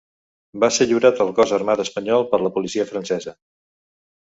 Va 0.63 0.69
ser 0.77 0.87
lliurat 0.91 1.21
al 1.25 1.29
cos 1.41 1.53
armat 1.59 1.85
espanyol 1.85 2.27
per 2.33 2.41
la 2.47 2.53
policia 2.59 2.89
francesa. 2.95 3.37